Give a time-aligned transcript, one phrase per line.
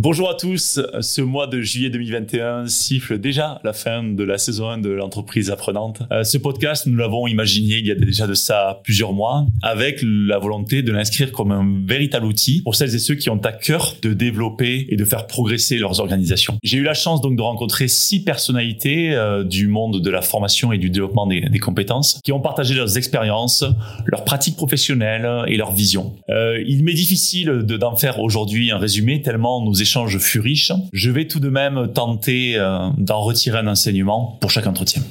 [0.00, 4.68] Bonjour à tous, ce mois de juillet 2021 siffle déjà la fin de la saison
[4.68, 6.02] 1 de l'entreprise apprenante.
[6.12, 9.98] Euh, ce podcast, nous l'avons imaginé il y a déjà de ça plusieurs mois, avec
[10.04, 13.50] la volonté de l'inscrire comme un véritable outil pour celles et ceux qui ont à
[13.50, 16.58] cœur de développer et de faire progresser leurs organisations.
[16.62, 20.72] J'ai eu la chance donc de rencontrer six personnalités euh, du monde de la formation
[20.72, 23.64] et du développement des, compétences qui ont partagé leurs expériences,
[24.06, 26.14] leurs pratiques professionnelles et leurs visions.
[26.30, 29.82] Euh, il m'est difficile d'en faire aujourd'hui un résumé tellement nous
[30.18, 34.66] fut riche, je vais tout de même tenter euh, d'en retirer un enseignement pour chaque
[34.66, 35.02] entretien.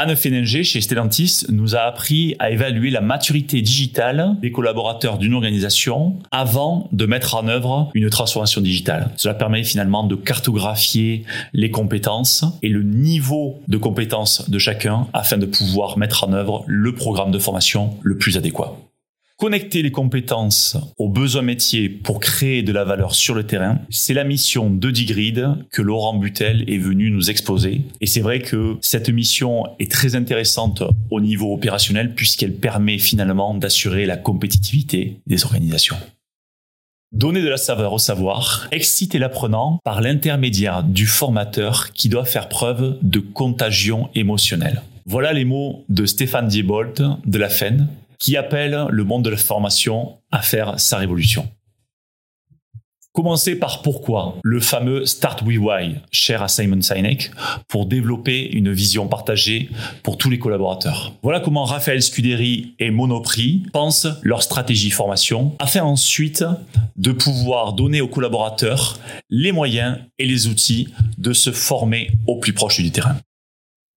[0.00, 5.34] Anne Féninger chez Stellantis nous a appris à évaluer la maturité digitale des collaborateurs d'une
[5.34, 9.10] organisation avant de mettre en œuvre une transformation digitale.
[9.16, 15.36] Cela permet finalement de cartographier les compétences et le niveau de compétences de chacun afin
[15.36, 18.76] de pouvoir mettre en œuvre le programme de formation le plus adéquat.
[19.40, 24.12] Connecter les compétences aux besoins métiers pour créer de la valeur sur le terrain, c'est
[24.12, 27.82] la mission de Digrid que Laurent Butel est venu nous exposer.
[28.00, 30.82] Et c'est vrai que cette mission est très intéressante
[31.12, 35.96] au niveau opérationnel puisqu'elle permet finalement d'assurer la compétitivité des organisations.
[37.12, 42.48] Donner de la saveur au savoir, exciter l'apprenant par l'intermédiaire du formateur qui doit faire
[42.48, 44.82] preuve de contagion émotionnelle.
[45.06, 47.86] Voilà les mots de Stéphane Diebold de la FEN,
[48.18, 51.48] qui appelle le monde de la formation à faire sa révolution.
[53.18, 57.32] Commencer par pourquoi le fameux Start with Why, cher à Simon Sinek,
[57.66, 59.70] pour développer une vision partagée
[60.04, 61.14] pour tous les collaborateurs.
[61.22, 66.44] Voilà comment Raphaël Scuderi et Monoprix pensent leur stratégie formation, afin ensuite
[66.96, 72.52] de pouvoir donner aux collaborateurs les moyens et les outils de se former au plus
[72.52, 73.16] proche du terrain.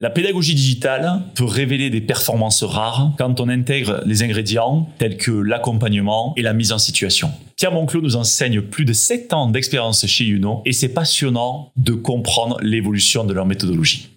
[0.04, 5.30] La pédagogie digitale peut révéler des performances rares quand on intègre les ingrédients tels que
[5.30, 7.30] l'accompagnement et la mise en situation.
[7.56, 11.94] Pierre Monclos nous enseigne plus de 7 ans d'expérience chez Uno et c'est passionnant de
[11.94, 14.10] comprendre l'évolution de leur méthodologie.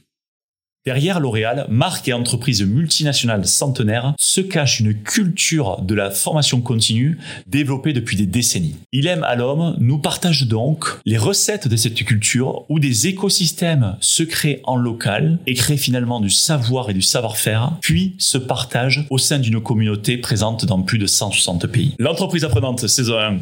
[0.87, 7.17] Derrière L'Oréal, marque et entreprise multinationale centenaire, se cache une culture de la formation continue
[7.47, 8.77] développée depuis des décennies.
[8.93, 13.97] Il aime à l'homme nous partage donc les recettes de cette culture où des écosystèmes
[14.01, 19.07] se créent en local et créent finalement du savoir et du savoir-faire, puis se partagent
[19.09, 21.95] au sein d'une communauté présente dans plus de 160 pays.
[21.99, 23.39] L'entreprise apprenante saison 1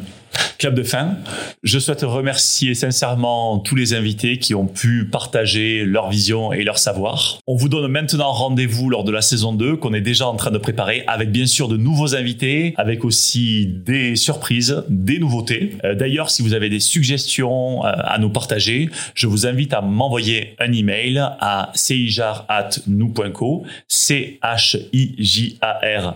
[0.57, 1.17] Club de fin.
[1.63, 6.77] Je souhaite remercier sincèrement tous les invités qui ont pu partager leur vision et leur
[6.77, 7.32] savoir.
[7.47, 10.51] On vous donne maintenant rendez-vous lors de la saison 2 qu'on est déjà en train
[10.51, 15.77] de préparer avec bien sûr de nouveaux invités, avec aussi des surprises, des nouveautés.
[15.83, 19.81] Euh, d'ailleurs, si vous avez des suggestions euh, à nous partager, je vous invite à
[19.81, 26.15] m'envoyer un email à cijar@nous.co, c h i j a r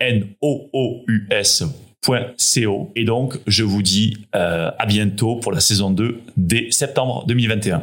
[0.00, 1.64] n o o u s
[2.96, 7.82] et donc, je vous dis euh, à bientôt pour la saison 2 dès septembre 2021.